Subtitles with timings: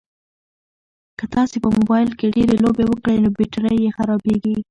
[1.17, 4.53] که تاسي په موبایل کې ډېرې لوبې وکړئ نو بېټرۍ یې خرابیږي.